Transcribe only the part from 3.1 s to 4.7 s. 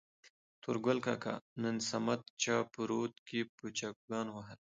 کې په چاقيانو ووهلى.